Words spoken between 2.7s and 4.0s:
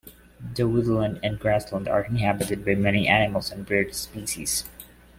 many animal and bird